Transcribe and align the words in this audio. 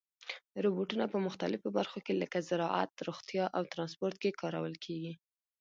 روبوټونه 0.63 1.05
په 1.13 1.17
مختلفو 1.25 1.67
برخو 1.77 1.99
کې 2.05 2.13
لکه 2.21 2.37
زراعت، 2.49 2.91
روغتیا 3.07 3.45
او 3.57 3.63
ترانسپورت 3.71 4.15
کې 4.21 4.37
کارول 4.41 4.75
کېږي. 4.85 5.13